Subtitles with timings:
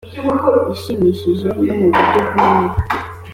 [0.75, 2.83] ishimishije yo mu buryo bw umwuka